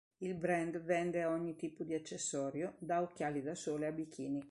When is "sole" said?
3.53-3.85